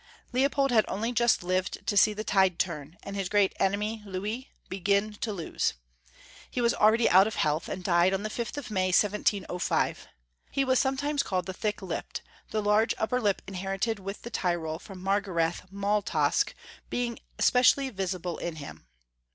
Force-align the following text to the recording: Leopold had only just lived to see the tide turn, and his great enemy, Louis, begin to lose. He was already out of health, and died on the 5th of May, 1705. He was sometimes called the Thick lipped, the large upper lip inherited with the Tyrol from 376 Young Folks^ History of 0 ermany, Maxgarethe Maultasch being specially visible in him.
Leopold 0.33 0.71
had 0.71 0.83
only 0.87 1.11
just 1.11 1.43
lived 1.43 1.85
to 1.85 1.95
see 1.95 2.11
the 2.11 2.23
tide 2.23 2.57
turn, 2.57 2.97
and 3.03 3.15
his 3.15 3.29
great 3.29 3.53
enemy, 3.59 4.01
Louis, 4.03 4.49
begin 4.67 5.13
to 5.13 5.31
lose. 5.31 5.75
He 6.49 6.59
was 6.59 6.73
already 6.73 7.07
out 7.07 7.27
of 7.27 7.35
health, 7.35 7.69
and 7.69 7.83
died 7.83 8.11
on 8.11 8.23
the 8.23 8.29
5th 8.31 8.57
of 8.57 8.71
May, 8.71 8.87
1705. 8.87 10.07
He 10.49 10.65
was 10.65 10.79
sometimes 10.79 11.21
called 11.21 11.45
the 11.45 11.53
Thick 11.53 11.83
lipped, 11.83 12.23
the 12.49 12.63
large 12.63 12.95
upper 12.97 13.21
lip 13.21 13.43
inherited 13.45 13.99
with 13.99 14.23
the 14.23 14.31
Tyrol 14.31 14.79
from 14.79 15.01
376 15.03 15.03
Young 15.03 15.07
Folks^ 15.07 15.29
History 15.29 15.67
of 15.67 15.69
0 15.69 15.69
ermany, 15.69 15.69
Maxgarethe 15.69 15.71
Maultasch 16.49 16.53
being 16.89 17.19
specially 17.39 17.89
visible 17.91 18.37
in 18.39 18.55
him. 18.55 18.87